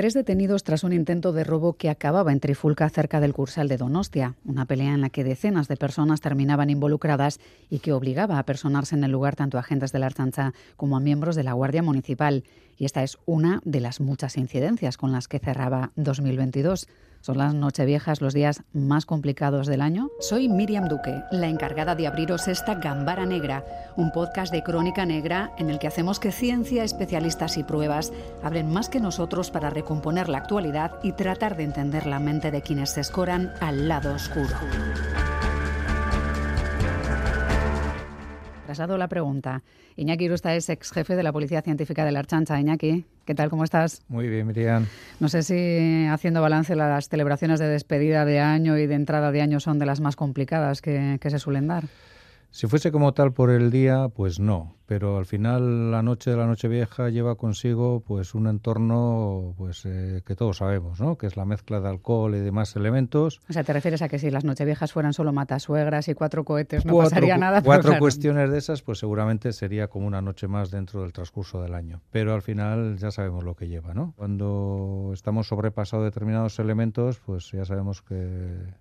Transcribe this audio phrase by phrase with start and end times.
[0.00, 3.76] Tres detenidos tras un intento de robo que acababa en Trifulca cerca del Cursal de
[3.76, 8.46] Donostia, una pelea en la que decenas de personas terminaban involucradas y que obligaba a
[8.46, 11.52] personarse en el lugar tanto a agentes de la Archancha como a miembros de la
[11.52, 12.44] Guardia Municipal.
[12.78, 16.88] Y esta es una de las muchas incidencias con las que cerraba 2022.
[17.20, 20.08] Son las Nocheviejas los días más complicados del año.
[20.20, 23.64] Soy Miriam Duque, la encargada de abriros esta Gambara Negra,
[23.96, 28.12] un podcast de crónica negra en el que hacemos que ciencia, especialistas y pruebas
[28.42, 32.62] hablen más que nosotros para recomponer la actualidad y tratar de entender la mente de
[32.62, 34.56] quienes se escoran al lado oscuro.
[38.70, 39.64] Trasado la pregunta.
[39.96, 42.60] Iñaki Irusta es ex jefe de la Policía Científica de la Archancha.
[42.60, 43.50] Iñaki, ¿qué tal?
[43.50, 44.00] ¿Cómo estás?
[44.06, 44.86] Muy bien, Miriam.
[45.18, 49.42] No sé si haciendo balance las celebraciones de despedida de año y de entrada de
[49.42, 51.82] año son de las más complicadas que, que se suelen dar.
[52.52, 56.36] Si fuese como tal por el día, pues no, pero al final la noche de
[56.36, 61.16] la noche vieja lleva consigo pues un entorno pues eh, que todos sabemos, ¿no?
[61.16, 63.40] Que es la mezcla de alcohol y demás elementos.
[63.48, 66.84] O sea, te refieres a que si las nocheviejas fueran solo matasuegras y cuatro cohetes
[66.84, 67.62] no pasaría nada.
[67.70, 71.74] Cuatro cuestiones de esas, pues seguramente sería como una noche más dentro del transcurso del
[71.74, 72.02] año.
[72.10, 74.12] Pero al final ya sabemos lo que lleva, ¿no?
[74.16, 78.74] Cuando estamos sobrepasado determinados elementos, pues ya sabemos que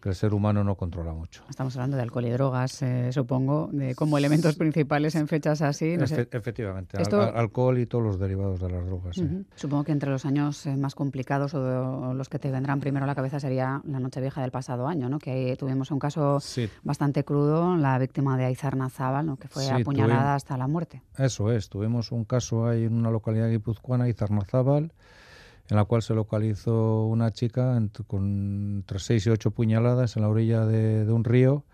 [0.00, 1.42] que el ser humano no controla mucho.
[1.48, 5.96] Estamos hablando de alcohol y drogas, eh, supongo, de como elementos principales en fechas así.
[6.30, 6.98] Efectivamente,
[7.34, 9.20] alcohol y todos los derivados de las drogas.
[9.54, 13.06] Supongo que entre los años eh, más complicados o, los que te vendrán primero a
[13.06, 15.18] la cabeza sería la Nochevieja del pasado año, ¿no?
[15.18, 16.38] que ahí tuvimos un caso
[16.82, 19.36] bastante crudo, la víctima de Aizar Nazábal, ¿no?
[19.36, 21.02] que fue apuñalada hasta la muerte.
[21.16, 24.92] Eso es, tuvimos un caso ahí en una localidad guipuzcoana, Aizar Nazábal,
[25.68, 30.28] en la cual se localizó una chica con entre seis y ocho puñaladas en la
[30.28, 31.64] orilla de, un río.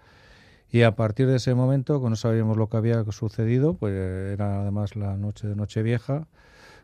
[0.71, 4.61] Y a partir de ese momento, cuando no sabíamos lo que había sucedido, pues era
[4.61, 6.27] además la noche de Nochevieja,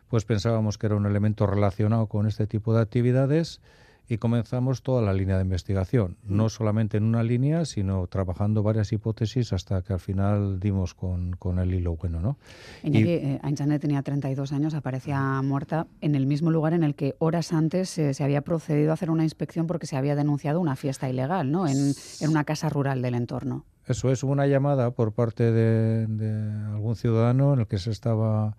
[0.09, 3.61] pues pensábamos que era un elemento relacionado con este tipo de actividades
[4.09, 8.93] y comenzamos toda la línea de investigación, no solamente en una línea, sino trabajando varias
[8.93, 12.21] hipótesis hasta que al final dimos con, con el hilo bueno.
[12.21, 12.37] ¿no?
[12.83, 13.41] y, eh,
[13.81, 18.13] tenía 32 años, aparecía muerta en el mismo lugar en el que horas antes eh,
[18.13, 21.67] se había procedido a hacer una inspección porque se había denunciado una fiesta ilegal ¿no?
[21.67, 23.65] en, en una casa rural del entorno.
[23.87, 28.57] Eso es, una llamada por parte de, de algún ciudadano en el que se estaba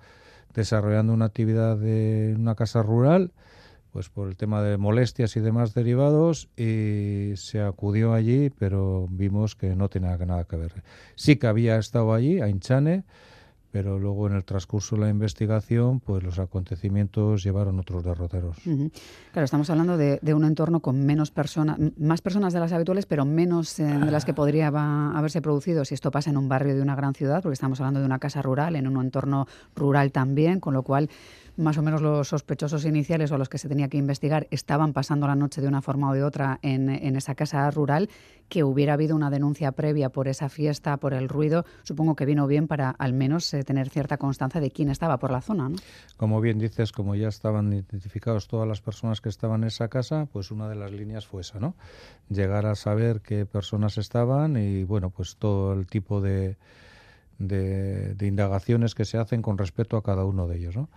[0.53, 3.31] desarrollando una actividad de una casa rural
[3.95, 9.55] pues por el tema de molestias y demás derivados y se acudió allí, pero vimos
[9.55, 10.83] que no tenía nada que ver.
[11.15, 13.05] Sí que había estado allí, a Inchane,
[13.71, 18.57] pero luego en el transcurso de la investigación, pues los acontecimientos llevaron otros derroteros.
[19.31, 23.23] Claro, estamos hablando de, un entorno con menos personas, más personas de las habituales, pero
[23.23, 26.81] menos eh, de las que podría haberse producido si esto pasa en un barrio de
[26.81, 30.59] una gran ciudad, porque estamos hablando de una casa rural, en un entorno rural también,
[30.59, 31.09] con lo cual
[31.57, 35.27] más o menos los sospechosos iniciales o los que se tenía que investigar estaban pasando
[35.27, 38.09] la noche de una forma o de otra en, esa casa rural,
[38.49, 42.45] que hubiera habido una denuncia previa por esa fiesta, por el ruido, supongo que vino
[42.47, 45.69] bien para al menos eh, tener cierta constancia de quién estaba por la zona.
[45.69, 45.75] ¿no?
[46.17, 50.27] Como bien dices, como ya estaban identificados todas las personas que estaban en esa casa,
[50.31, 51.75] pues una de las líneas fue esa, ¿no?
[52.29, 56.57] Llegar a saber qué personas estaban y, bueno, pues todo el tipo de,
[57.39, 60.89] de, indagaciones que se hacen con respecto a cada uno de ellos, ¿no?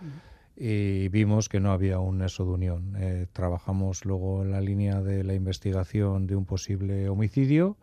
[0.59, 2.93] Y vimos que no había un nexo de unión.
[2.99, 7.77] Eh, trabajamos luego en la línea de la investigación de un posible homicidio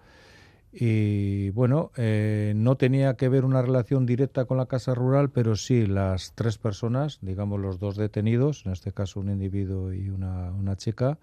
[0.79, 5.57] y bueno, eh, no tenía que ver una relación directa con la casa rural, pero
[5.57, 10.53] sí las tres personas, digamos los dos detenidos, en este caso un individuo y una,
[10.53, 11.19] una chica,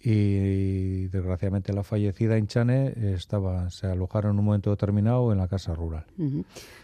[0.00, 5.74] y desgraciadamente la fallecida Inchane estaba, se alojaron en un momento determinado en la casa
[5.74, 6.04] rural.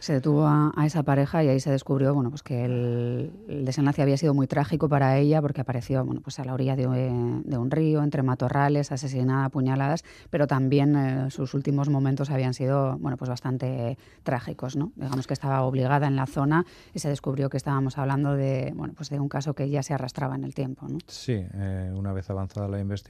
[0.00, 3.33] Se detuvo a, esa pareja y ahí se descubrió bueno, pues que el,
[3.65, 6.87] desenlace había sido muy trágico para ella porque apareció bueno, pues a la orilla de,
[6.87, 12.99] un río, entre matorrales, asesinada a puñaladas, pero también eh, sus últimos momentos habían sido
[12.99, 14.77] bueno, pues bastante trágicos.
[14.77, 14.93] ¿no?
[14.97, 18.94] Digamos que estaba obligada en la zona y se descubrió que estábamos hablando de, bueno,
[18.97, 20.89] pues de un caso que ya se arrastraba en el tiempo.
[20.89, 20.99] ¿no?
[21.06, 23.01] Sí, eh, una vez avanzada la investigación,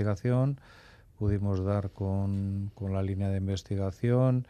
[1.19, 4.47] pudimos dar con, con la línea de investigación.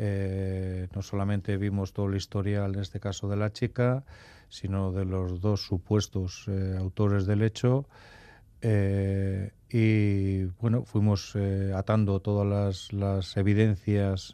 [0.00, 4.04] Eh, no solamente vimos todo el historial, en este caso de la chica,
[4.48, 7.86] sino de los dos supuestos eh, autores del hecho.
[8.62, 11.36] Eh, y bueno, fuimos
[11.74, 14.32] atando todas las, las evidencias,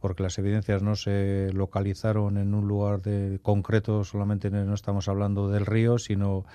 [0.00, 5.50] porque las evidencias no se localizaron en un lugar de concreto, solamente no estamos hablando
[5.50, 6.46] del río, sino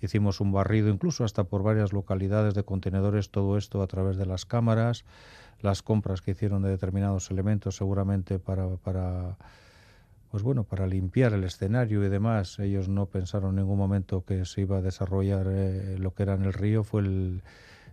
[0.00, 4.26] hicimos un barrido incluso hasta por varias localidades de contenedores, todo esto a través de
[4.26, 5.04] las cámaras,
[5.60, 9.36] las compras que hicieron de determinados elementos seguramente para, para,
[10.30, 14.44] pues bueno, para limpiar el escenario y demás, ellos no pensaron en ningún momento que
[14.44, 17.42] se iba a desarrollar eh, lo que era en el río, fue el,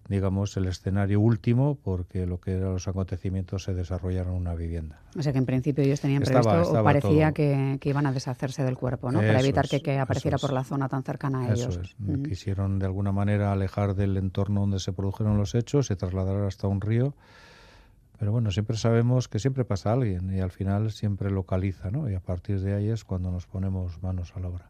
[0.07, 4.99] digamos, el escenario último, porque lo que eran los acontecimientos se desarrollaron en una vivienda.
[5.17, 8.77] O sea que en principio ellos tenían previsto, o parecía que, iban a deshacerse del
[8.77, 9.19] cuerpo, ¿no?
[9.19, 11.79] Para evitar que, apareciera por la zona tan cercana a ellos.
[12.27, 16.67] Quisieron de alguna manera alejar del entorno donde se produjeron los hechos, se trasladaron hasta
[16.67, 17.15] un río.
[18.17, 22.09] Pero bueno, siempre sabemos que siempre pasa alguien y al final siempre localiza, ¿no?
[22.09, 24.69] Y a partir de ahí es cuando nos ponemos manos a la obra.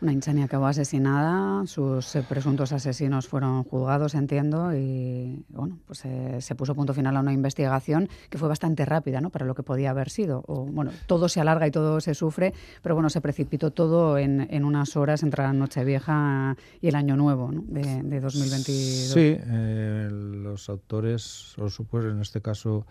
[0.00, 6.38] Una Inchani acabó asesinada, sus eh, presuntos asesinos fueron juzgados, entiendo, y bueno, pues eh,
[6.40, 9.30] se puso punto final a una investigación que fue bastante rápida, ¿no?
[9.30, 10.44] Para lo que podía haber sido.
[10.46, 14.46] O, bueno, todo se alarga y todo se sufre, pero bueno, se precipitó todo en,
[14.52, 17.64] en unas horas entre la Nochevieja y el Año Nuevo ¿no?
[17.66, 19.12] de, de 2022.
[19.12, 22.86] Sí, eh, los autores, o supuesto en este caso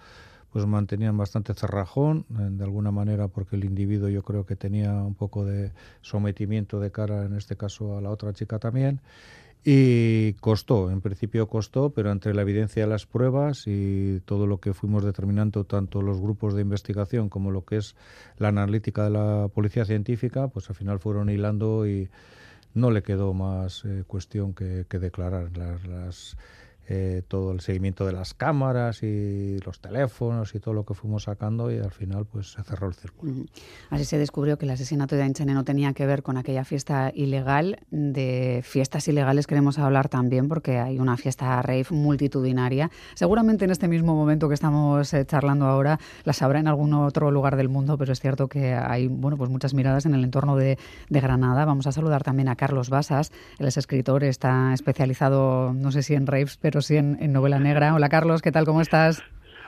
[0.58, 4.92] pues mantenían bastante cerrajón, eh, de alguna manera porque el individuo yo creo que tenía
[4.92, 5.72] un poco de
[6.02, 9.00] sometimiento de cara, en este caso a la otra chica también,
[9.64, 14.60] y costó, en principio costó, pero entre la evidencia de las pruebas y todo lo
[14.60, 17.96] que fuimos determinando, tanto los grupos de investigación como lo que es
[18.40, 22.10] la analítica de la policía científica, pues al final fueron hilando y
[22.74, 25.56] no le quedó más eh, cuestión que, declarar.
[25.56, 26.36] Las
[26.90, 31.24] eh, todo el seguimiento de las cámaras y los teléfonos y todo lo que fuimos
[31.24, 33.34] sacando y al final pues se cerró el círculo.
[33.90, 37.12] Así se descubrió que el asesinato de Ainchene no tenía que ver con aquella fiesta
[37.14, 37.80] ilegal.
[37.92, 42.90] De fiestas ilegales queremos hablar también porque hay una fiesta rave multitudinaria.
[43.16, 47.32] Seguramente en este mismo momento que estamos eh, charlando ahora las habrá en algún otro
[47.32, 50.56] lugar del mundo, pero es cierto que hay bueno pues muchas miradas en el entorno
[50.56, 50.78] de,
[51.10, 51.66] de Granada.
[51.66, 53.32] Vamos a saludar también a Carlos Basas.
[53.60, 57.94] Él es escritor, está especializado no sé si en raves, pero sí en, novela negra.
[57.94, 58.66] Hola Carlos, ¿qué tal?
[58.66, 59.24] ¿Cómo estás?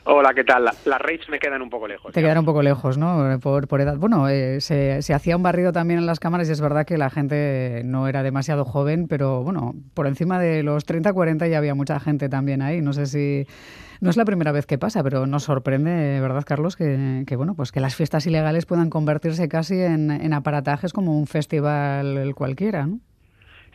[0.06, 0.64] Hola, ¿qué tal?
[0.64, 2.14] Las raves me quedan un poco lejos.
[2.14, 3.40] Te quedan un poco lejos, ¿no?
[3.40, 3.98] Por, por edad.
[3.98, 6.98] Bueno, eh, se, se, hacía un barrido también en las cámaras y es verdad que
[6.98, 11.58] la gente no era demasiado joven, pero bueno, por encima de los 30, 40 ya
[11.58, 12.82] había mucha gente también ahí.
[12.82, 13.46] No sé si...
[14.02, 16.78] No es la primera vez que pasa, pero nos sorprende, ¿verdad, Carlos?
[16.78, 21.20] Que, que bueno, pues que las fiestas ilegales puedan convertirse casi en, en aparatajes como
[21.20, 23.00] un festival cualquiera, ¿no?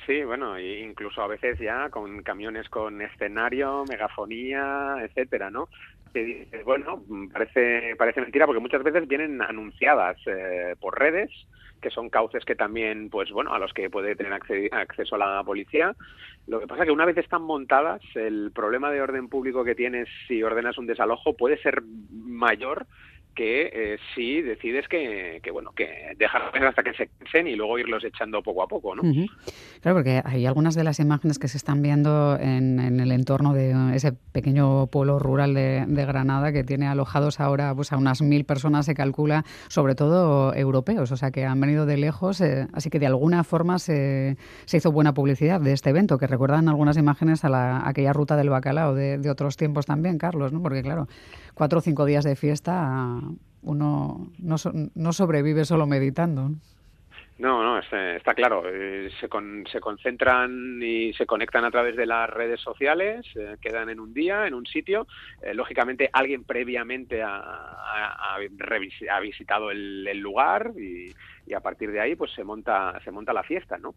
[0.06, 5.69] Sí, bueno, incluso a veces ya con camiones con escenario, megafonía, etcétera, ¿no?
[6.12, 7.03] Que bueno,
[7.33, 11.31] parece, parece mentira porque muchas veces vienen anunciadas eh, por redes,
[11.81, 15.95] que son cauces que también, pues bueno, a los que puede tener acceso la policía.
[16.47, 19.75] Lo que pasa es que una vez están montadas, el problema de orden público que
[19.75, 22.87] tienes si ordenas un desalojo puede ser mayor
[23.34, 27.78] que eh, si decides que, que, bueno que dejarlos hasta que se cansen y luego
[27.78, 29.02] irlos echando poco a poco, ¿no?
[29.81, 33.75] Claro, porque hay algunas de las imágenes que se están viendo en, el entorno de
[33.94, 38.86] ese pequeño pueblo rural de, Granada que tiene alojados ahora pues a unas mil personas
[38.86, 42.98] se calcula, sobre todo europeos, o sea que han venido de lejos, eh, así que
[42.98, 44.36] de alguna forma se,
[44.66, 48.36] se, hizo buena publicidad de este evento, que recuerdan algunas imágenes a, la, aquella ruta
[48.36, 50.62] del bacalao de, de otros tiempos también, Carlos, ¿no?
[50.62, 51.08] Porque claro,
[51.54, 53.20] cuatro o cinco días de fiesta
[53.64, 54.56] uno no,
[54.94, 56.52] no sobrevive solo meditando.
[57.38, 58.62] No, está claro.
[58.66, 59.28] Eh, se,
[59.70, 64.14] se concentran y se conectan a través de las redes sociales, eh, quedan en un
[64.14, 65.08] día, en un sitio.
[65.42, 71.12] Eh, lógicamente, alguien previamente ha, ha, visitado el, lugar y,
[71.52, 73.94] a partir de ahí, pues se monta, se monta la fiesta, ¿no?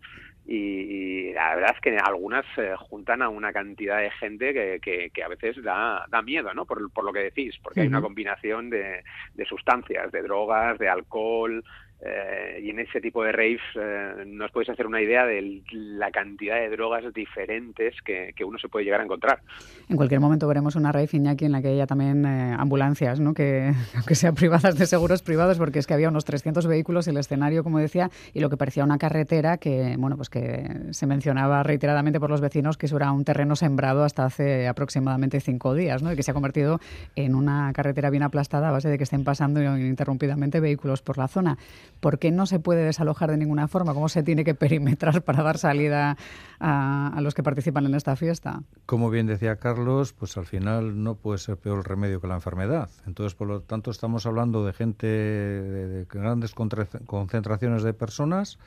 [0.47, 2.45] Y, la verdad es que algunas
[2.89, 6.65] juntan a una cantidad de gente que, que, a veces da, da miedo, ¿no?
[6.65, 9.03] Por, por, lo que decís, porque hay una combinación de,
[9.35, 11.63] de sustancias, de drogas, de alcohol,
[11.99, 16.11] eh, y en ese tipo de raves eh, nos podéis hacer una idea de la
[16.11, 19.41] cantidad de drogas diferentes que, uno se puede llegar a encontrar.
[19.89, 23.33] En cualquier momento veremos una rave, Iñaki, en la que haya también eh, ambulancias, ¿no?
[23.33, 27.17] que aunque sean privadas de seguros privados, porque es que había unos 300 vehículos, el
[27.17, 31.63] escenario, como decía, y lo que parecía una carretera que, bueno, pues que se mencionaba
[31.63, 36.03] reiteradamente por los vecinos que eso era un terreno sembrado hasta hace aproximadamente cinco días,
[36.03, 36.13] ¿no?
[36.13, 36.79] y que se ha convertido
[37.15, 41.27] en una carretera bien aplastada a base de que estén pasando ininterrumpidamente vehículos por la
[41.27, 41.57] zona.
[41.99, 43.93] ¿Por qué no se puede desalojar de ninguna forma?
[43.93, 46.17] ¿Cómo se tiene que perimetrar para dar salida
[46.59, 48.61] a, los que participan en esta fiesta?
[48.85, 52.35] Como bien decía Carlos, pues al final no puede ser peor el remedio que la
[52.35, 52.89] enfermedad.
[53.05, 58.59] Entonces, por lo tanto, estamos hablando de gente, de, grandes concentraciones de personas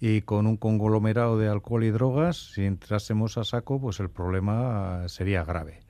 [0.00, 5.08] y con un conglomerado de alcohol y drogas, si entrásemos a saco, pues el problema
[5.08, 5.83] sería grave.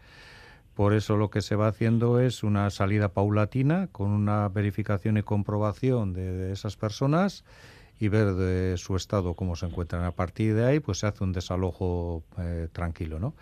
[0.75, 5.23] Por eso lo que se va haciendo es una salida paulatina con una verificación y
[5.23, 7.45] comprobación de, esas personas
[8.01, 10.03] y ver de su estado cómo se encuentran.
[10.05, 13.35] A partir de ahí, pues se hace un desalojo eh, tranquilo, ¿no?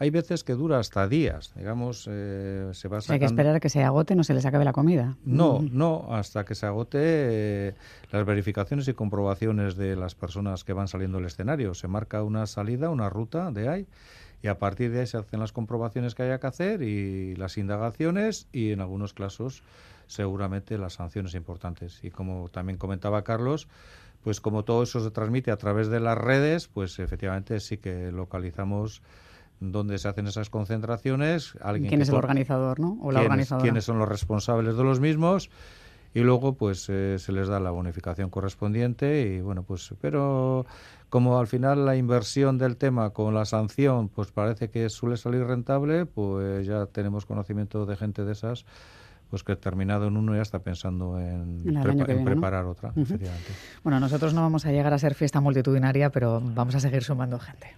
[0.00, 3.68] hay veces que dura hasta días, digamos, eh, se va Hay que esperar a que
[3.68, 5.16] se agote, no se les acabe la comida.
[5.24, 7.74] No, no, hasta que se agote eh,
[8.12, 11.74] las verificaciones y comprobaciones de las personas que van saliendo del escenario.
[11.74, 13.86] Se marca una salida, una ruta de ahí
[14.42, 17.58] y a partir de ahí se hacen las comprobaciones que haya que hacer y las
[17.58, 19.62] indagaciones y en algunos casos
[20.06, 22.00] seguramente las sanciones importantes.
[22.02, 23.68] Y como también comentaba Carlos,
[24.22, 28.10] pues como todo eso se transmite a través de las redes, pues efectivamente sí que
[28.12, 29.02] localizamos
[29.60, 32.98] dónde se hacen esas concentraciones, alguien quién es el organizador, ¿no?
[33.02, 33.62] O la organizadora.
[33.62, 35.50] quiénes son los responsables de los mismos
[36.18, 40.66] y luego pues eh, se les da la bonificación correspondiente y bueno pues pero
[41.08, 45.44] como al final la inversión del tema con la sanción pues parece que suele salir
[45.44, 48.64] rentable pues ya tenemos conocimiento de gente de esas
[49.30, 51.62] pues que terminado en uno ya está pensando en,
[52.24, 53.52] preparar otra, efectivamente.
[53.84, 57.38] Bueno, nosotros no vamos a llegar a ser fiesta multitudinaria, pero vamos a seguir sumando
[57.38, 57.76] gente.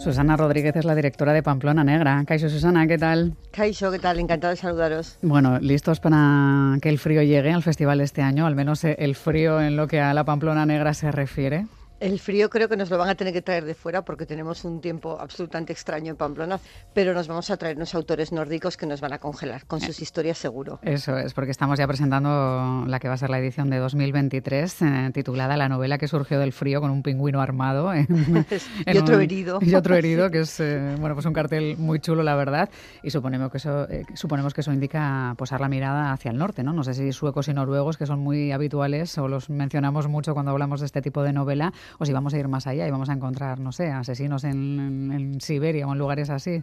[0.00, 2.24] Susana Rodríguez es la directora de Pamplona Negra.
[2.26, 3.34] Caixo Susana, ¿qué tal?
[3.50, 4.18] Caixo, ¿qué tal?
[4.18, 5.18] Encantada de saludaros.
[5.20, 9.60] Bueno, listos para que el frío llegue al festival este año, al menos el frío
[9.60, 11.66] en lo que a la Pamplona Negra se refiere.
[12.00, 14.64] El frío creo que nos lo van a tener que traer de fuera porque tenemos
[14.64, 16.58] un tiempo absolutamente extraño en Pamplona,
[16.94, 20.00] pero nos vamos a traer unos autores nórdicos que nos van a congelar con sus
[20.00, 20.78] eh, historias seguro.
[20.82, 24.80] Eso es, porque estamos ya presentando la que va a ser la edición de 2023,
[24.80, 27.92] eh, titulada La novela que surgió del frío con un pingüino armado.
[28.86, 29.58] y otro herido.
[29.60, 32.70] Y otro herido, que es eh, bueno pues un cartel muy chulo, la verdad,
[33.02, 36.72] y suponemos que eso, suponemos que eso indica posar la mirada hacia el norte, ¿no?
[36.72, 40.52] No sé si suecos y noruegos, que son muy habituales o los mencionamos mucho cuando
[40.52, 43.08] hablamos de este tipo de novela, o si vamos a ir más allá y vamos
[43.08, 46.62] a encontrar, no sé, asesinos en, Siberia o en lugares así.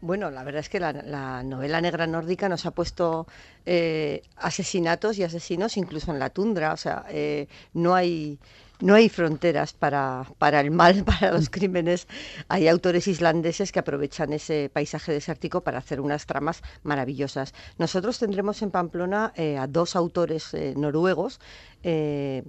[0.00, 3.26] Bueno, la verdad es que la, novela negra nórdica nos ha puesto
[3.64, 6.72] eh, asesinatos y asesinos incluso en la tundra.
[6.72, 8.38] O sea, eh, no hay
[8.80, 12.06] no hay fronteras para, para, el mal, para los crímenes.
[12.48, 17.54] Hay autores islandeses que aprovechan ese paisaje desértico para hacer unas tramas maravillosas.
[17.78, 21.40] Nosotros tendremos en Pamplona eh, a dos autores noruegos,
[21.82, 22.42] eh,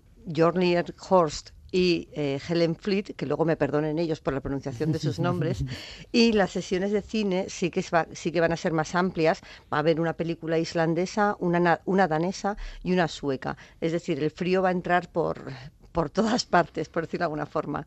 [1.10, 5.20] Horst y eh, Helen Fleet, que luego me perdonen ellos por la pronunciación de sus
[5.28, 5.66] nombres,
[6.14, 9.42] y las sesiones de cine sí que, sí que van a ser más amplias.
[9.72, 13.58] Va a haber una película islandesa, una, una danesa y una sueca.
[13.82, 15.52] Es decir, el frío va a entrar por,
[15.92, 17.86] por todas partes, por decirlo de alguna forma.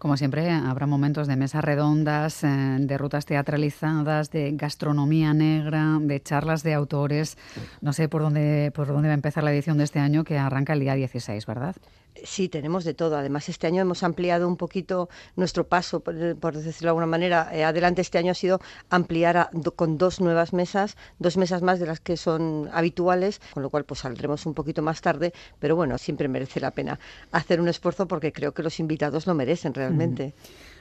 [0.00, 6.20] Como siempre, habrá momentos de mesas redondas, eh, de rutas teatralizadas, de gastronomía negra, de
[6.20, 7.36] charlas de autores.
[7.80, 10.38] No sé por dónde, por dónde va a empezar la edición de este año, que
[10.38, 11.76] arranca el día 16, ¿verdad?
[12.24, 13.16] Sí, tenemos de todo.
[13.16, 17.48] Además, este año hemos ampliado un poquito nuestro paso, por, decirlo de alguna manera.
[17.52, 18.60] Eh, adelante este año ha sido
[18.90, 23.70] ampliar con dos nuevas mesas, dos mesas más de las que son habituales, con lo
[23.70, 26.98] cual pues saldremos un poquito más tarde, pero bueno, siempre merece la pena
[27.32, 30.34] hacer un esfuerzo porque creo que los invitados lo merecen realmente.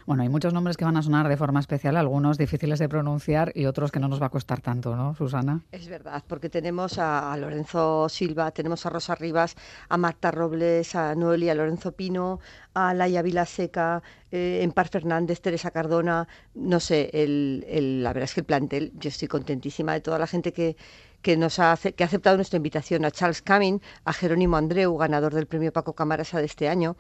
[0.06, 3.52] Bueno, hay muchos nombres que van a sonar de forma especial, algunos difíciles de pronunciar
[3.56, 5.62] y otros que no nos va a costar tanto, ¿no, Susana?
[5.72, 9.56] Es verdad, porque tenemos a Lorenzo Silva, tenemos a Rosa Rivas,
[9.88, 12.40] a Marta Robles, a Noelia Lorenzo Pino,
[12.74, 14.02] a Laia Vilaseca,
[14.32, 19.10] eh, Empar Fernández, Teresa Cardona, no sé, el, la verdad es que el plantel, yo
[19.10, 20.76] estoy contentísima de toda la gente que,
[21.22, 25.34] que nos ha, que ha aceptado nuestra invitación, a Charles Camin, a Jerónimo Andreu, ganador
[25.34, 26.96] del premio Paco Camarasa de este año.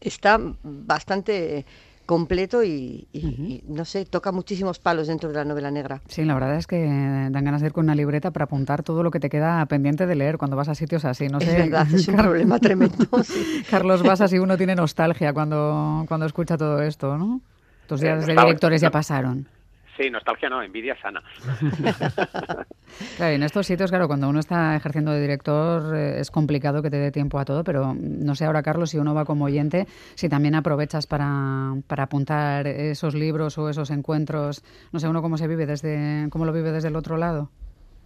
[0.00, 1.64] Está bastante
[2.06, 3.06] completo y,
[3.66, 6.00] no sé, toca muchísimos palos dentro de la novela negra.
[6.08, 9.02] Sí, la verdad es que dan ganas de ir con una libreta para apuntar todo
[9.02, 11.28] lo que te queda pendiente de leer cuando vas a sitios así.
[11.28, 13.06] No es verdad, es un problema tremendo.
[13.70, 17.40] Carlos vas así uno tiene nostalgia cuando, cuando escucha todo esto, ¿no?
[17.86, 19.46] Tus días de directores ya pasaron.
[19.96, 21.22] Sí, nostalgia no, envidia sana.
[23.16, 26.90] claro, en estos sitios, claro, cuando uno está ejerciendo de director eh, es complicado que
[26.90, 29.86] te dé tiempo a todo, pero no sé ahora, Carlos, si uno va como oyente,
[30.14, 35.36] si también aprovechas para, para apuntar esos libros o esos encuentros, no sé, uno cómo
[35.36, 37.50] se vive desde, cómo lo vive desde el otro lado.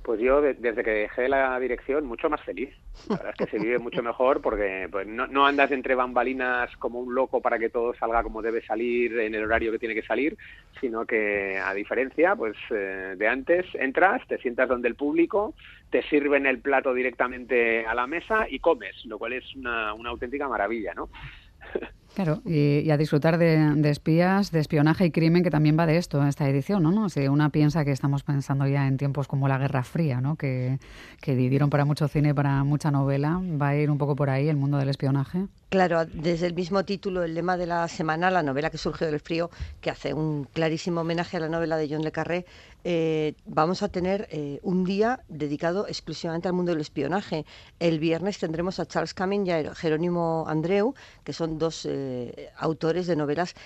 [0.06, 2.72] Pues yo, desde que dejé la dirección, mucho más feliz.
[3.08, 6.70] La verdad es que se vive mucho mejor porque pues, no, no, andas entre bambalinas
[6.76, 9.96] como un loco para que todo salga como debe salir en el horario que tiene
[9.96, 10.38] que salir,
[10.80, 15.54] sino que, a diferencia pues eh, de antes, entras, te sientas donde el público,
[15.90, 20.10] te sirven el plato directamente a la mesa y comes, lo cual es una, una
[20.10, 21.08] auténtica maravilla, ¿no?
[22.16, 26.26] Claro, y, a disfrutar de, espías, de espionaje y crimen, que también va de esto,
[26.26, 27.10] esta edición, ¿no?
[27.10, 30.36] Si una piensa que estamos pensando ya en tiempos como la Guerra Fría, ¿no?
[30.36, 30.78] Que,
[31.20, 34.48] que dieron para mucho cine, para mucha novela, ¿va a ir un poco por ahí
[34.48, 35.44] el mundo del espionaje?
[35.68, 39.18] Claro, desde el mismo título, el lema de la semana, la novela que surgió del
[39.18, 42.46] frío, que hace un clarísimo homenaje a la novela de John Le Carré,
[42.84, 47.44] eh, vamos a tener eh, un día dedicado exclusivamente al mundo del espionaje.
[47.80, 50.94] El viernes tendremos a Charles Cumming y a Jerónimo Andreu,
[51.24, 53.56] que son dos eh, autores de novelas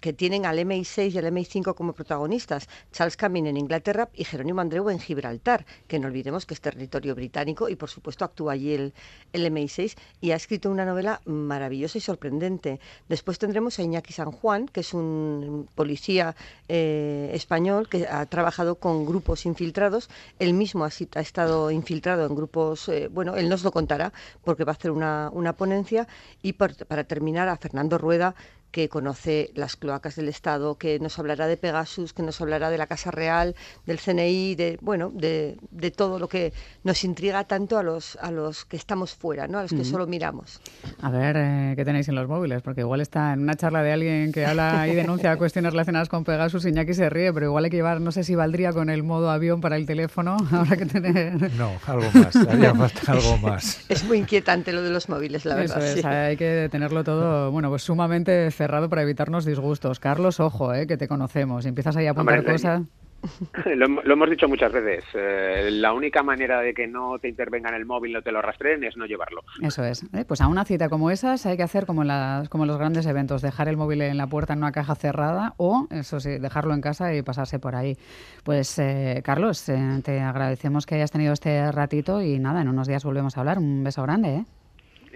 [0.00, 4.60] que tienen al MI6 y al MI5 como protagonistas, Charles Cumming en Inglaterra y Jerónimo
[4.60, 8.72] Andreu en Gibraltar, que no olvidemos que es territorio británico y por supuesto actúa allí
[8.72, 8.92] el,
[9.32, 12.80] el MI6 y ha escrito una novela maravillosa y sorprendente.
[13.08, 16.34] Después tendremos a Iñaki San Juan, que es un policía
[16.68, 20.10] eh, español que ha trabajado con grupos infiltrados.
[20.38, 24.12] Él mismo ha, ha estado infiltrado en grupos, eh, bueno, él nos lo contará
[24.44, 26.06] porque va a hacer una, una ponencia.
[26.42, 28.34] Y para terminar, a Fernando Rueda,
[28.70, 32.78] que conoce las cloacas del Estado, que nos hablará de Pegasus, que nos hablará de
[32.78, 33.54] la Casa Real,
[33.86, 36.52] del CNI, de bueno, de, de todo lo que
[36.84, 39.58] nos intriga tanto a los a los que estamos fuera, ¿no?
[39.58, 40.60] A los que solo miramos.
[41.00, 42.62] A ver, eh, ¿qué tenéis en los móviles?
[42.62, 46.24] Porque igual está en una charla de alguien que habla y denuncia cuestiones relacionadas con
[46.24, 48.90] Pegasus y Iñaki se ríe, pero igual hay que llevar, no sé si valdría con
[48.90, 51.52] el modo avión para el teléfono, habrá que tener...
[51.54, 53.84] No, algo más, haría falta algo más.
[53.88, 55.82] Es muy inquietante lo de los móviles, la verdad.
[55.82, 60.00] Es, hay que tenerlo todo, bueno, pues sumamente cerrado para evitarnos disgustos.
[60.00, 61.64] Carlos, ojo, eh, que te conocemos.
[61.64, 62.82] Empiezas ahí a apuntar cosas.
[63.76, 65.04] Lo, hemos dicho muchas veces.
[65.14, 68.84] Eh, la única manera de que no te intervengan el móvil, no te lo rastreen,
[68.84, 69.42] es no llevarlo.
[69.60, 70.04] Eso es.
[70.14, 70.24] ¿eh?
[70.26, 73.42] Pues a una cita como esas hay que hacer como, las, como los grandes eventos,
[73.42, 76.80] dejar el móvil en la puerta en una caja cerrada o, eso sí, dejarlo en
[76.80, 77.96] casa y pasarse por ahí.
[78.44, 83.04] Pues, eh, Carlos, te agradecemos que hayas tenido este ratito y nada, en unos días
[83.04, 83.58] volvemos a hablar.
[83.58, 84.28] Un beso grande.
[84.28, 84.44] ¿eh?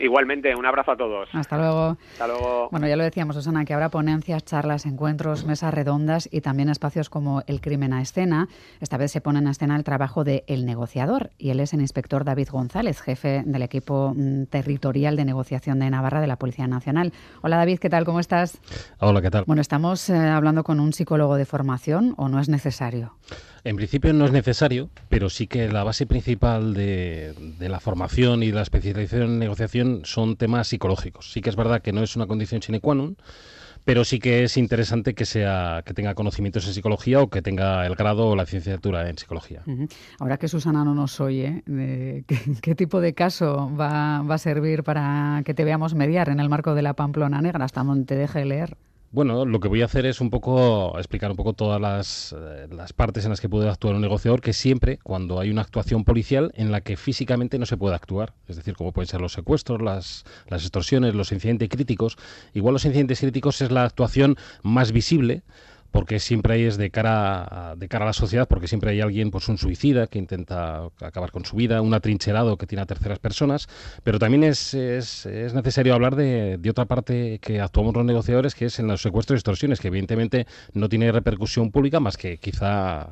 [0.02, 1.28] Igualmente, un abrazo a todos.
[1.32, 1.97] Hasta luego.
[2.12, 2.68] Hasta luego.
[2.73, 7.09] Bueno, ya lo decíamos, Susana, que habrá ponencias, charlas, encuentros, mesas redondas y también espacios
[7.09, 8.49] como el crimen a escena.
[8.80, 11.80] Esta vez se pone en escena el trabajo de El Negociador y él es el
[11.80, 16.66] inspector David González, jefe del equipo mm, territorial de negociación de Navarra de la Policía
[16.66, 17.12] Nacional.
[17.42, 18.04] Hola David, ¿qué tal?
[18.04, 18.59] ¿Cómo estás?
[18.99, 19.44] Hola, ¿qué tal?
[19.47, 23.14] Bueno, estamos eh, hablando con un psicólogo de formación o no es necesario.
[23.64, 28.49] En principio no es necesario, pero sí que la base principal de, la formación y
[28.49, 31.33] de la especialización en negociación son temas psicológicos.
[31.33, 33.16] Sí que es verdad que no es una condición sine qua non,
[33.85, 37.87] pero sí que es interesante que sea que tenga conocimientos en psicología o que tenga
[37.87, 39.63] el grado o la licenciatura en psicología.
[40.19, 41.63] Ahora que Susana no nos oye,
[42.63, 46.75] ¿qué, tipo de caso va, a servir para que te veamos mediar en el marco
[46.75, 47.65] de la Pamplona Negra?
[47.65, 48.76] Hasta te deje leer.
[49.15, 52.67] Bueno, lo que voy a hacer es un poco explicar un poco todas las, eh,
[52.71, 56.03] las, partes en las que puede actuar un negociador, que siempre cuando hay una actuación
[56.05, 59.35] policial en la que físicamente no se puede actuar, es decir, como pueden ser los
[59.35, 62.17] secuestros, las, las extorsiones, los incidentes críticos,
[62.55, 65.43] igual los incidentes críticos es la actuación más visible,
[65.93, 69.00] porque siempre hay es de cara a, de cara a la sociedad, porque siempre hay
[69.00, 72.87] alguien, pues un suicida que intenta acabar con su vida, un atrincherado que tiene a
[72.87, 73.69] terceras personas,
[74.02, 78.55] pero también es, es, es necesario hablar de, de, otra parte que actuamos los negociadores,
[78.55, 82.39] que es en los secuestros y extorsiones, que evidentemente no tiene repercusión pública más que
[82.39, 83.07] quizá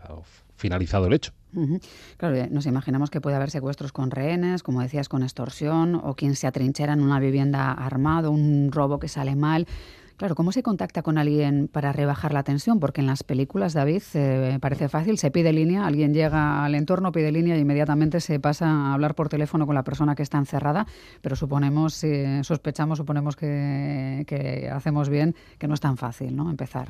[0.57, 1.33] finalizado el hecho.
[2.17, 6.15] Claro, eh, nos imaginamos que puede haber secuestros con rehenes, como decías, con extorsión, o
[6.15, 9.67] quien se atrinchera en una vivienda armado, un robo que sale mal.
[10.21, 12.79] Claro, ¿cómo se contacta con alguien para rebajar la tensión?
[12.79, 17.11] Porque en las películas, David, eh, parece fácil, se pide línea, alguien llega al entorno,
[17.11, 20.37] pide línea y inmediatamente se pasa a hablar por teléfono con la persona que está
[20.37, 20.87] encerrada,
[21.23, 26.51] pero suponemos, eh, sospechamos, suponemos que, que hacemos bien, que no es tan fácil, ¿no?
[26.51, 26.89] Empezar.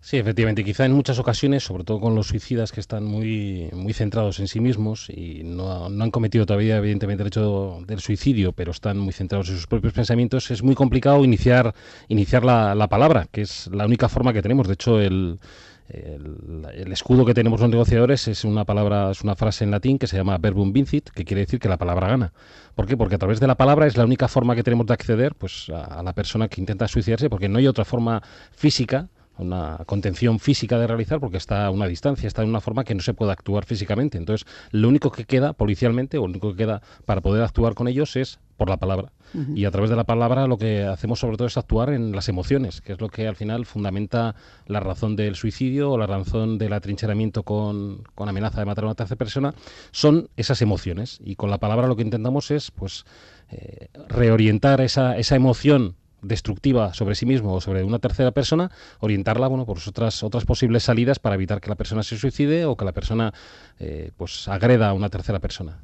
[0.00, 0.64] Sí, efectivamente.
[0.64, 4.46] Quizá en muchas ocasiones, sobre todo con los suicidas que están muy, muy centrados en
[4.48, 8.98] sí mismos y no, no, han cometido todavía, evidentemente, el hecho del suicidio, pero están
[8.98, 11.74] muy centrados en sus propios pensamientos, es muy complicado iniciar,
[12.06, 14.68] iniciar la, la palabra, que es la única forma que tenemos.
[14.68, 15.40] De hecho, el,
[15.88, 20.06] el, escudo que tenemos los negociadores es una palabra, es una frase en latín que
[20.06, 22.32] se llama verbum vincit, que quiere decir que la palabra gana.
[22.74, 22.96] ¿Por qué?
[22.96, 25.70] Porque a través de la palabra es la única forma que tenemos de acceder pues,
[25.70, 29.08] a la persona que intenta suicidarse, porque no hay otra forma física
[29.38, 32.94] una contención física de realizar porque está a una distancia, está en una forma que
[32.94, 34.18] no se puede actuar físicamente.
[34.18, 37.88] Entonces, lo único que queda policialmente o lo único que queda para poder actuar con
[37.88, 39.12] ellos es por la palabra.
[39.54, 42.30] Y a través de la palabra lo que hacemos sobre todo es actuar en las
[42.30, 44.34] emociones, que es lo que al final fundamenta
[44.66, 48.86] la razón del suicidio o la razón del atrincheramiento con, con amenaza de matar a
[48.88, 49.54] una tercera persona,
[49.90, 51.20] son esas emociones.
[51.22, 53.04] Y con la palabra lo que intentamos es pues
[53.50, 59.46] eh, reorientar esa, esa emoción destructiva sobre sí mismo o sobre una tercera persona, orientarla
[59.48, 62.84] bueno, por otras, otras posibles salidas para evitar que la persona se suicide o que
[62.84, 63.32] la persona
[63.78, 65.78] eh, pues agreda a una tercera persona.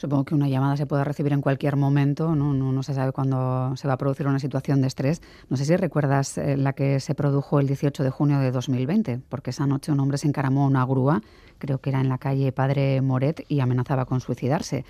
[0.00, 2.54] Supongo que una llamada se puede recibir en cualquier momento, ¿no?
[2.54, 5.20] No, no se sabe cuándo se va a producir una situación de estrés.
[5.50, 9.20] No sé si recuerdas eh, la que se produjo el 18 de junio de 2020,
[9.28, 11.20] porque esa noche un hombre se encaramó a una grúa,
[11.58, 14.86] creo que era en la calle Padre Moret, y amenazaba con suicidarse.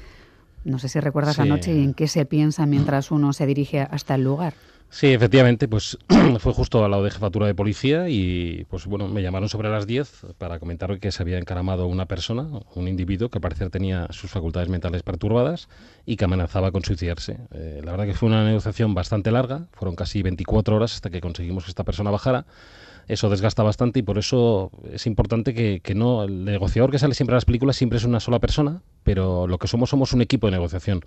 [0.62, 3.80] No sé si recuerdas la noche y en qué se piensa mientras uno se dirige
[3.80, 4.54] hasta el lugar.
[4.92, 5.96] Sí, efectivamente, pues
[6.40, 9.87] fue justo al lado de jefatura de policía y pues bueno, me llamaron sobre las
[9.87, 14.33] 10 para comentar que se había encaramado una persona, un individuo que parecía tenía sus
[14.33, 15.68] facultades mentales perturbadas
[16.07, 17.38] y que amenazaba con suicidarse.
[17.53, 21.20] Eh, la verdad que fue una negociación bastante larga, fueron casi 24 horas hasta que
[21.20, 22.44] conseguimos que esta persona bajara
[23.11, 27.14] eso desgasta bastante y por eso es importante que, que, no el negociador que sale
[27.14, 30.22] siempre a las películas siempre es una sola persona pero lo que somos somos un
[30.22, 31.00] equipo de negociación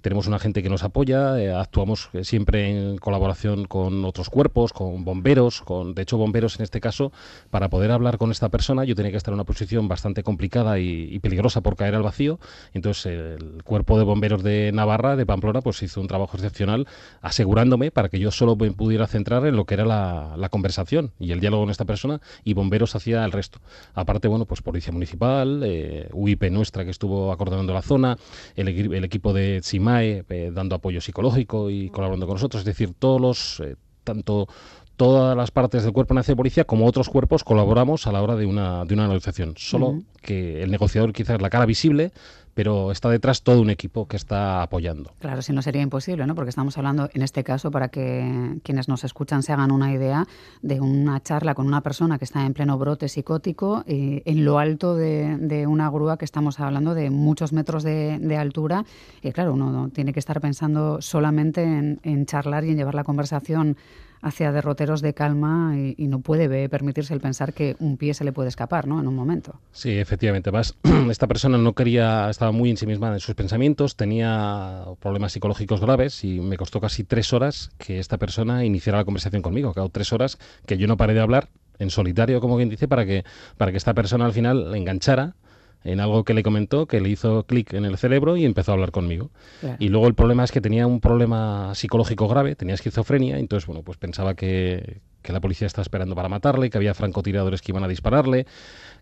[0.00, 4.72] tenemos una gente que nos apoya, eh, actuamos eh, siempre en colaboración con otros cuerpos,
[4.72, 7.12] con bomberos, con de hecho bomberos en este caso,
[7.50, 10.78] para poder hablar con esta persona yo tenía que estar en una posición bastante complicada
[10.78, 12.40] y, peligrosa por caer al vacío,
[12.72, 16.86] entonces el cuerpo de bomberos de Navarra, de Pamplona, pues hizo un trabajo excepcional
[17.20, 21.30] asegurándome para que yo solo me pudiera centrar en lo que era la, conversación y
[21.30, 23.60] el diálogo con esta persona y bomberos hacía el resto.
[23.94, 28.16] Aparte, bueno, pues policía municipal, eh, UIP nuestra que estuvo acordonando la zona,
[28.56, 28.68] el,
[29.04, 29.60] equipo de
[29.98, 32.60] Eh, dando apoyo psicológico y colaborando con nosotros.
[32.60, 34.46] Es decir, todos los, eh, tanto
[34.96, 38.36] todas las partes del Cuerpo Nacional de Policía como otros cuerpos colaboramos a la hora
[38.36, 39.54] de una, de una negociación.
[39.56, 42.12] Solo que el negociador quizás es la cara visible,
[42.60, 45.14] pero está detrás todo un equipo que está apoyando.
[45.18, 46.34] Claro, si no sería imposible, ¿no?
[46.34, 50.26] Porque estamos hablando, en este caso, para que quienes nos escuchan se hagan una idea
[50.60, 54.58] de una charla con una persona que está en pleno brote psicótico eh, en lo
[54.58, 58.84] alto de, una grúa que estamos hablando de muchos metros de, altura.
[59.22, 63.78] Y claro, uno tiene que estar pensando solamente en charlar y en llevar la conversación
[64.22, 68.32] hacia derroteros de calma y, no puede permitirse el pensar que un pie se le
[68.32, 69.00] puede escapar, ¿no?
[69.00, 69.60] En un momento.
[69.70, 70.50] Sí, efectivamente.
[70.50, 70.76] Más,
[71.10, 76.40] esta persona no quería, estaba muy ensimismada en sus pensamientos, tenía problemas psicológicos graves y
[76.40, 79.72] me costó casi tres horas que esta persona iniciara la conversación conmigo.
[79.72, 83.06] Claro, tres horas que yo no paré de hablar en solitario, como quien dice, para
[83.06, 83.24] que,
[83.56, 85.34] para que esta persona al final enganchara
[85.84, 88.74] en algo que le comentó, que le hizo clic en el cerebro y empezó a
[88.74, 89.30] hablar conmigo.
[89.78, 93.82] Y luego el problema es que tenía un problema psicológico grave, tenía esquizofrenia, entonces, bueno,
[93.82, 97.84] pues pensaba que, que la policía estaba esperando para matarle, que había francotiradores que iban
[97.84, 98.46] a dispararle,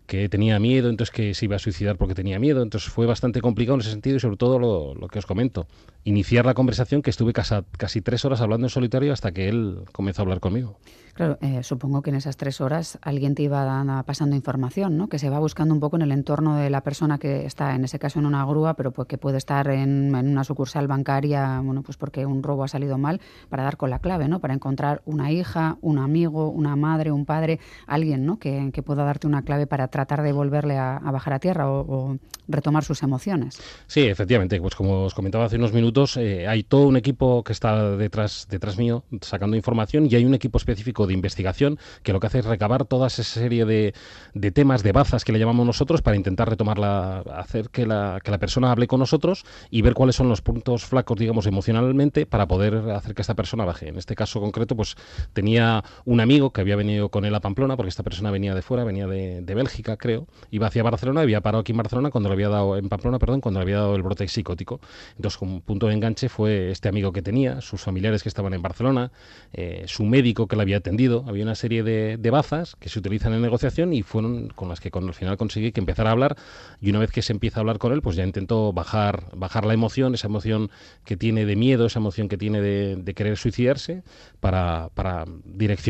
[0.05, 2.61] que tenía miedo, entonces que se iba a suicidar porque tenía miedo.
[2.63, 5.67] Entonces fue bastante complicado en ese sentido y sobre todo lo, que os comento,
[6.03, 10.21] iniciar la conversación que estuve casi tres horas hablando en solitario hasta que él comenzó
[10.21, 10.77] a hablar conmigo.
[11.19, 15.09] Claro, eh, supongo que en esas tres horas alguien te iba pasando información, ¿no?
[15.09, 17.83] Que se va buscando un poco en el entorno de la persona que está, en
[17.83, 21.81] ese caso en una grúa, pero pues que puede estar en, una sucursal bancaria, bueno,
[21.81, 24.39] pues porque un robo ha salido mal, para dar con la clave, ¿no?
[24.39, 28.39] Para encontrar una hija, un amigo, una madre, un padre, alguien, ¿no?
[28.39, 32.17] Que, pueda darte una clave para tratar de volverle a, bajar a tierra o,
[32.47, 33.61] retomar sus emociones.
[33.85, 37.53] Sí, efectivamente, pues como os comentaba hace unos minutos, eh, hay todo un equipo que
[37.53, 42.19] está detrás, detrás mío sacando información y hay un equipo específico de investigación que lo
[42.19, 43.93] que hace es recabar toda esa serie de,
[44.33, 48.31] de temas, de bazas que le llamamos nosotros para intentar retomarla, hacer que la, que
[48.31, 52.47] la persona hable con nosotros y ver cuáles son los puntos flacos, digamos, emocionalmente para
[52.47, 53.89] poder hacer que esta persona baje.
[53.89, 54.95] En este caso concreto, pues
[55.33, 58.61] tenía un amigo que había venido con él a Pamplona, porque esta persona venía de
[58.61, 62.29] fuera, venía de, de Bélgica, creo, iba hacia Barcelona, había parado aquí en Barcelona cuando
[62.29, 64.79] le había dado, en Pamplona, perdón, cuando le había dado el brote psicótico.
[65.15, 68.61] Entonces, como punto de enganche fue este amigo que tenía, sus familiares que estaban en
[68.61, 69.11] Barcelona,
[69.53, 73.33] eh, su médico que le había atendido, había una serie de, bazas que se utilizan
[73.33, 76.35] en negociación y fueron con las que al final conseguí que empezara a hablar
[76.79, 79.65] y una vez que se empieza a hablar con él, pues ya intentó bajar, bajar
[79.65, 80.69] la emoción, esa emoción
[81.05, 84.03] que tiene de miedo, esa emoción que tiene de, querer suicidarse,
[84.39, 85.25] para, para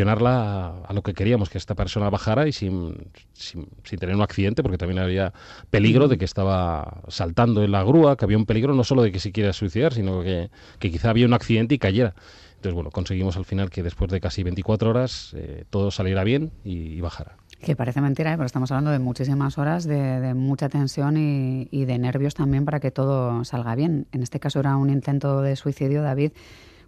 [0.07, 3.67] a, lo que queríamos, que esta persona bajara y sin, sin,
[3.99, 5.33] tener un accidente, porque también había
[5.69, 9.11] peligro de que estaba saltando en la grúa, que había un peligro no solo de
[9.11, 12.13] que se quiera suicidar, sino que, que quizá había un accidente y cayera.
[12.59, 16.51] Entonces, bueno, conseguimos al final que después de casi 24 horas eh, todo saliera bien
[16.65, 17.37] y, bajara.
[17.61, 18.35] Que parece mentira, ¿eh?
[18.35, 22.81] pero estamos hablando de muchísimas horas, de, mucha tensión y, y, de nervios también para
[22.81, 24.07] que todo salga bien.
[24.11, 26.31] En este caso era un intento de suicidio, David.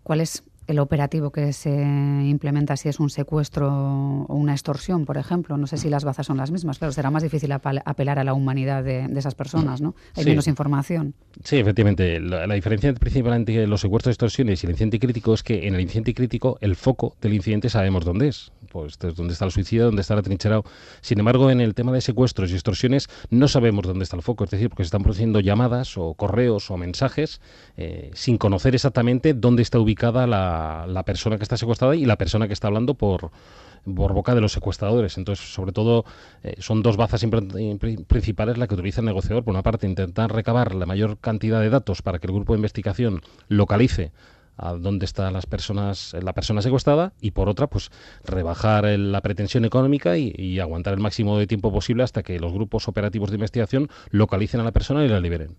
[0.04, 5.18] ¿Cuál es el operativo que se implementa si es un secuestro o una extorsión, por
[5.18, 5.58] ejemplo.
[5.58, 6.78] No sé si las bazas son las mismas.
[6.78, 9.96] Claro, será más difícil apelar a la humanidad de, esas personas, ¿no?
[10.16, 11.14] Hay menos información.
[11.44, 12.20] Sí, efectivamente.
[12.20, 15.82] La, diferencia principal entre los secuestros, extorsiones y el incidente crítico es que en el
[15.82, 18.52] incidente crítico el foco del incidente sabemos dónde es.
[18.72, 20.64] Pues dónde está el suicidio, dónde está el atrincherado.
[21.02, 24.44] Sin embargo, en el tema de secuestros y extorsiones no sabemos dónde está el foco.
[24.44, 27.42] Es decir, porque se están produciendo llamadas o correos o mensajes
[27.78, 30.42] eh, sin conocer exactamente dónde está ubicada la
[30.88, 33.32] la, persona que está secuestrada y la persona que está hablando por,
[33.96, 35.18] por boca de los secuestradores.
[35.18, 36.06] Entonces, sobre todo,
[36.44, 37.26] eh, son dos bazas
[38.08, 39.44] principales las que utiliza el negociador.
[39.44, 42.60] Por una parte, intentar recabar la mayor cantidad de datos para que el grupo de
[42.60, 44.12] investigación localice
[44.58, 47.90] a dónde está las personas, la persona secuestrada y por otra, pues
[48.24, 52.88] rebajar la pretensión económica y, aguantar el máximo de tiempo posible hasta que los grupos
[52.88, 55.56] operativos de investigación localicen a la persona y la liberen.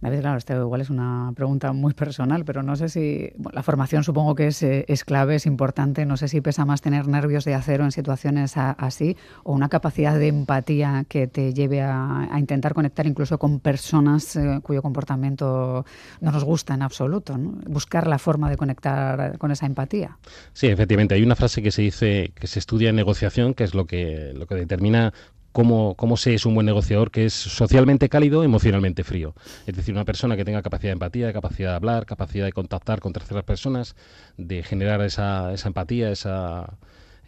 [0.00, 4.34] David, claro, igual es una pregunta muy personal, pero no sé si la formación supongo
[4.34, 6.06] que es, eh, es, clave, es importante.
[6.06, 10.18] No sé si pesa más tener nervios de acero en situaciones así o una capacidad
[10.18, 15.84] de empatía que te lleve a, intentar conectar incluso con personas eh, cuyo comportamiento
[16.20, 17.36] no nos gusta en absoluto.
[17.66, 20.18] Buscar la forma de conectar con esa empatía.
[20.52, 21.14] Sí, efectivamente.
[21.14, 24.32] Hay una frase que se dice que se estudia en negociación, que es lo que,
[24.34, 25.12] lo que determina
[25.52, 29.34] cómo, cómo se es un buen negociador, que es socialmente cálido, emocionalmente frío.
[29.66, 33.00] Es decir, una persona que tenga capacidad de empatía, capacidad de hablar, capacidad de contactar
[33.00, 33.96] con terceras personas,
[34.36, 36.78] de generar esa, esa empatía, esa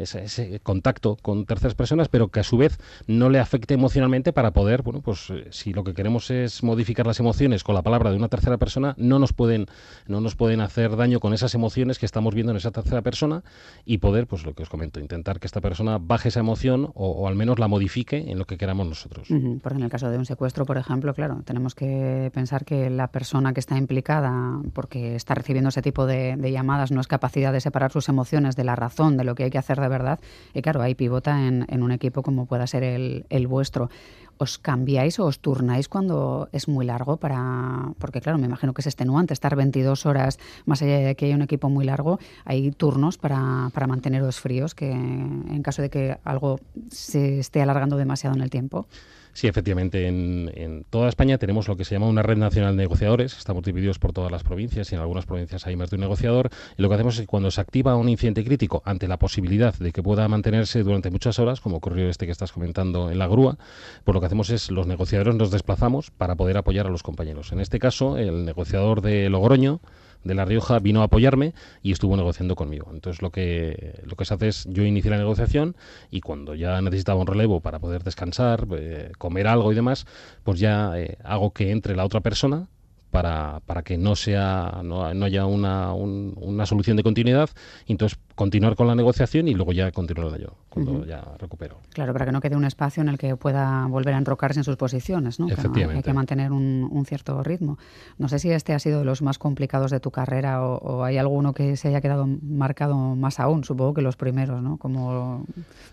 [0.01, 4.53] ese, contacto con terceras personas, pero que a su vez no le afecte emocionalmente para
[4.53, 8.11] poder, bueno, pues eh, si lo que queremos es modificar las emociones con la palabra
[8.11, 9.67] de una tercera persona, no nos pueden,
[10.07, 13.43] no nos pueden hacer daño con esas emociones que estamos viendo en esa tercera persona
[13.85, 17.29] y poder, pues lo que os comento, intentar que esta persona baje esa emoción o,
[17.29, 19.29] al menos la modifique en lo que queramos nosotros.
[19.63, 23.09] Porque en el caso de un secuestro, por ejemplo, claro, tenemos que pensar que la
[23.09, 27.53] persona que está implicada, porque está recibiendo ese tipo de, de llamadas, no es capacidad
[27.53, 30.19] de separar sus emociones de la razón, de lo que hay que hacer de verdad.
[30.55, 33.91] Y claro, ahí pivota en, un equipo como pueda ser el, el vuestro.
[34.39, 37.93] ¿Os cambiáis o os turnáis cuando es muy largo para...?
[37.99, 41.35] Porque claro, me imagino que es extenuante estar 22 horas, más allá de que haya
[41.35, 46.17] un equipo muy largo, hay turnos para, para manteneros fríos, que en caso de que
[46.25, 46.59] algo
[46.91, 48.87] se esté alargando demasiado en el tiempo.
[49.33, 50.07] Sí, efectivamente.
[50.07, 53.37] En, toda España tenemos lo que se llama una red nacional de negociadores.
[53.39, 56.51] Estamos divididos por todas las provincias y en algunas provincias hay más de un negociador.
[56.77, 59.93] Y lo que hacemos es cuando se activa un incidente crítico ante la posibilidad de
[59.93, 63.57] que pueda mantenerse durante muchas horas, como ocurrió este que estás comentando en la grúa,
[64.05, 67.53] pues lo que hacemos es los negociadores nos desplazamos para poder apoyar a los compañeros.
[67.53, 69.81] En este caso, el negociador de Logroño
[70.25, 72.91] de La Rioja vino a apoyarme y estuvo negociando conmigo.
[72.93, 75.77] Entonces lo que, lo que se hace es yo inicié la negociación
[76.11, 80.07] y cuando ya necesitaba un relevo para poder descansar, eh, comer algo y demás,
[80.43, 82.69] pues ya eh, hago que entre la otra persona
[83.11, 87.51] para, para que no sea no, no haya una, una solución de continuidad
[87.89, 91.79] entonces continuar con la negociación y luego ya continuarla yo cuando ya recupero.
[91.91, 94.65] Claro, para que no quede un espacio en el que pueda volver a enrocarse en
[94.65, 95.49] sus posiciones, ¿no?
[95.49, 95.97] Efectivamente.
[95.97, 97.79] hay que mantener un, cierto ritmo.
[98.19, 101.19] No sé si este ha sido de los más complicados de tu carrera o, hay
[101.19, 104.77] alguno que se haya quedado marcado más aún, supongo que los primeros, ¿no?
[104.77, 105.45] Como,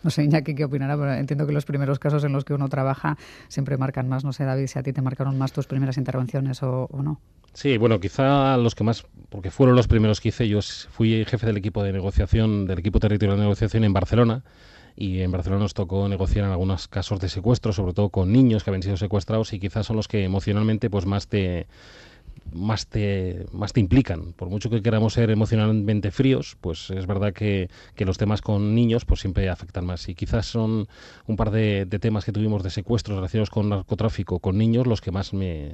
[0.04, 0.96] no sé, Iñaki, ¿qué opinará?
[0.98, 4.24] Pero entiendo que los primeros casos en los que uno trabaja siempre marcan más.
[4.24, 7.20] No sé, David, si a ti te marcaron más tus primeras intervenciones o, o no.
[7.58, 11.48] Sí, bueno, quizá los que más, porque fueron los primeros que hice, yo fui jefe
[11.48, 14.44] del equipo de negociación, del equipo territorial de negociación en Barcelona,
[14.96, 18.64] y en Barcelona nos tocó negociar en algunos casos de secuestro, sobre todo con niños
[18.64, 21.66] que habían sido secuestrados y quizás son los que emocionalmente pues más te
[22.52, 24.34] más te más te implican.
[24.34, 28.76] Por mucho que queramos ser emocionalmente fríos, pues es verdad que, que los temas con
[28.76, 30.08] niños pues siempre afectan más.
[30.10, 30.88] Y quizás son
[31.26, 35.02] un par de, de temas que tuvimos de secuestros relacionados con narcotráfico con niños los
[35.02, 35.72] que más me,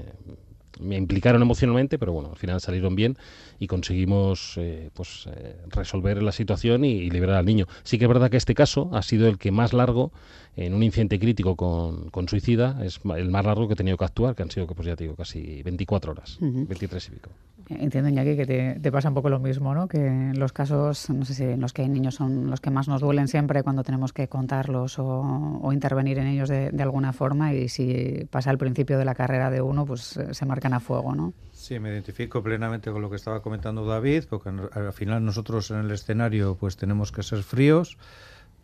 [0.80, 3.18] me implicaron emocionalmente, pero bueno, al final salieron bien
[3.60, 7.68] y conseguimos eh, pues eh, resolver la situación y, liberar al niño.
[7.84, 10.12] Sí que es verdad que este caso ha sido el que más largo
[10.56, 14.06] en un incidente crítico con, con suicida, es el más largo que he tenido que
[14.06, 17.30] actuar, que han sido, pues ya te digo, casi 24 horas, 23 y pico.
[17.70, 18.46] Entiendo, Iñaki, que
[18.82, 19.88] te, pasa un poco lo mismo, ¿no?
[19.88, 22.88] Que los casos, no sé si en los que hay niños son los que más
[22.88, 27.70] nos duelen siempre cuando tenemos que contarlos o, intervenir en ellos de, alguna forma y
[27.70, 31.16] si pasa al principio de la carrera de uno, pues eh, se marcan a fuego,
[31.16, 31.34] ¿no?
[31.52, 35.78] Sí, me identifico plenamente con lo que estaba comentando David, porque al final nosotros en
[35.78, 37.98] el escenario pues tenemos que ser fríos,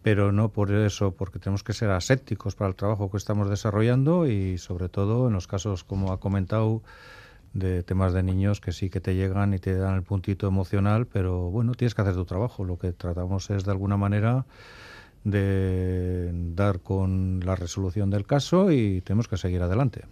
[0.01, 4.27] pero no por eso, porque tenemos que ser asépticos para el trabajo que estamos desarrollando
[4.27, 6.81] y sobre todo en los casos, como ha comentado,
[7.53, 11.07] de temas de niños que sí que te llegan y te dan el puntito emocional,
[11.07, 12.63] pero bueno, tienes que hacer tu trabajo.
[12.63, 14.45] Lo que tratamos es de alguna manera
[15.23, 20.05] de dar con la resolución del caso y tenemos que seguir adelante.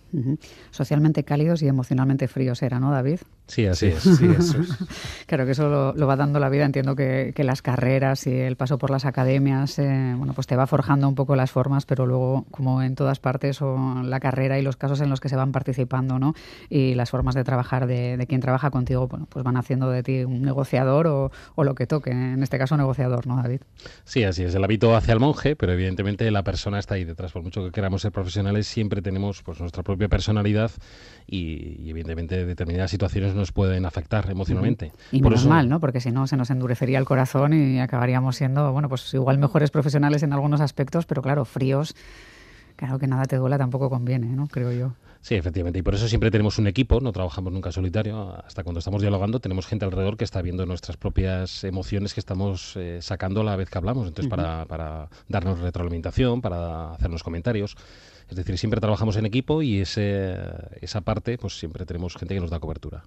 [0.72, 3.20] Socialmente cálidos y emocionalmente fríos era, ¿no, David?
[3.48, 4.04] Sí, así es.
[4.04, 4.58] Sí, eso
[5.26, 6.66] claro que eso lo, va dando la vida.
[6.66, 10.68] Entiendo que, las carreras y el paso por las academias, eh, bueno, pues te va
[10.68, 14.62] forjando un poco las formas, pero luego, como en todas partes, o la carrera y
[14.62, 16.34] los casos en los que se van participando, ¿no?
[16.70, 20.24] Y las formas de trabajar de, quien trabaja contigo, bueno, pues van haciendo de ti
[20.26, 22.12] un negociador o, o, lo que toque.
[22.12, 23.62] En este caso, negociador, ¿no, David?
[24.04, 24.56] Sí, así es.
[24.56, 27.32] El hábito hacia el monje, pero evidentemente la persona está ahí detrás.
[27.32, 30.72] Por mucho que queramos ser profesionales, siempre tenemos pues nuestra propia personalidad
[31.28, 34.92] y, evidentemente determinadas situaciones nos pueden afectar emocionalmente.
[35.12, 35.80] Y Por normal, ¿no?
[35.80, 39.72] Porque si no se nos endurecería el corazón y acabaríamos siendo, bueno, pues igual mejores
[39.72, 41.96] profesionales en algunos aspectos, pero claro, fríos.
[42.76, 44.48] Claro que nada te duela tampoco conviene, ¿no?
[44.48, 44.94] Creo yo.
[45.22, 45.80] Sí, efectivamente.
[45.80, 48.36] Y por eso siempre tenemos un equipo, no trabajamos nunca solitario.
[48.46, 52.76] Hasta cuando estamos dialogando tenemos gente alrededor que está viendo nuestras propias emociones que estamos
[52.78, 54.08] eh, sacando a la vez que hablamos.
[54.08, 57.76] Entonces, para, para darnos retroalimentación, para hacernos comentarios.
[58.30, 60.36] Es decir, siempre trabajamos en equipo y ese,
[60.82, 63.04] esa parte, pues siempre tenemos gente que nos da cobertura.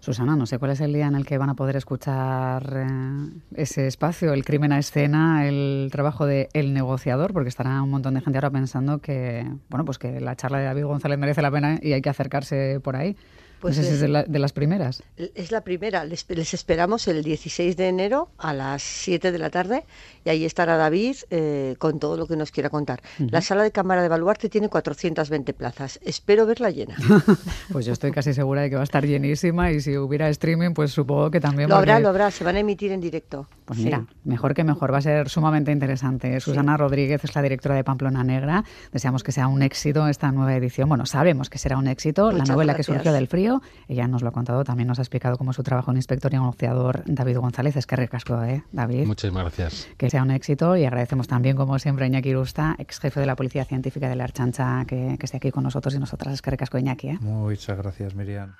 [0.00, 3.30] Susana, no sé cuál es el día en el que van a poder escuchar eh,
[3.54, 8.14] ese espacio, el crimen a escena, el trabajo de El negociador, porque estará un montón
[8.14, 11.52] de gente ahora pensando que, bueno, pues que la charla de David González merece la
[11.52, 13.16] pena y hay que acercarse por ahí.
[13.62, 15.04] Pues es de, las primeras.
[15.16, 16.04] Es la primera.
[16.04, 19.84] Les, esperamos el 16 de enero a las 7 de la tarde
[20.24, 23.02] y ahí estará David eh, con todo lo que nos quiera contar.
[23.18, 26.00] La sala de cámara de Baluarte tiene 420 plazas.
[26.02, 26.96] Espero verla llena.
[27.72, 30.74] pues yo estoy casi segura de que va a estar llenísima y si hubiera streaming,
[30.74, 31.68] pues supongo que también.
[31.68, 32.32] Lo habrá, lo habrá.
[32.32, 33.46] Se van a emitir en directo.
[33.64, 34.92] Pues mira, mejor que mejor.
[34.92, 36.40] Va a ser sumamente interesante.
[36.40, 38.64] Susana Rodríguez es la directora de Pamplona Negra.
[38.90, 40.88] Deseamos que sea un éxito esta nueva edición.
[40.88, 42.32] Bueno, sabemos que será un éxito.
[42.32, 43.51] la novela que surgió del frío
[43.88, 46.32] ella nos lo ha contado, también nos ha explicado cómo es su trabajo en inspector
[46.32, 47.76] y negociador David González.
[47.76, 49.06] Es que recasco, ¿eh, David?
[49.06, 49.88] Muchas gracias.
[49.96, 53.26] Que sea un éxito y agradecemos también, como siempre, a Iñaki Irusta, ex jefe de
[53.26, 56.34] la Policía Científica de la Archancha, que, que esté aquí con nosotros y nosotras.
[56.34, 57.08] Es que recasco, Iñaki.
[57.08, 57.18] ¿eh?
[57.20, 58.54] Muchas gracias, Miriam.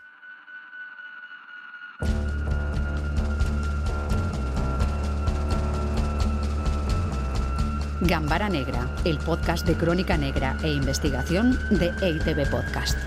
[8.04, 12.98] Gambara Negra, el podcast de crónica negra e investigación de EITB Podcast.